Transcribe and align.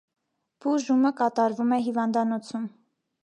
Բուժումը 0.63 1.11
կատարվում 1.19 1.75
է 1.77 1.81
հիվանդանոցում։ 1.89 2.67